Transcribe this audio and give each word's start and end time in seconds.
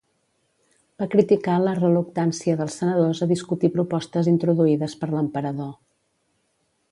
Va 1.01 1.07
criticar 1.15 1.57
la 1.65 1.73
reluctància 1.79 2.55
dels 2.61 2.79
senadors 2.81 3.21
a 3.27 3.29
discutir 3.33 3.73
propostes 3.77 4.33
introduïdes 4.35 4.99
per 5.03 5.11
l'emperador. 5.15 5.73